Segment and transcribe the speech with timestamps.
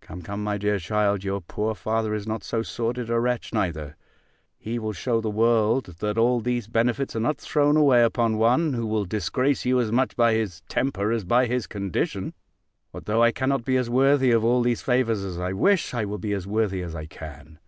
[0.00, 3.96] Come, come, my dear child, your poor father is not so sordid a wretch, neither.
[4.56, 8.74] He will shew the world that all these benefits are not thrown away upon one,
[8.74, 12.34] who will disgrace you as much by his temper, as by his condition.
[12.92, 16.04] What though I cannot be as worthy of all these favours as I wish, I
[16.04, 17.58] will be as worthy as I can.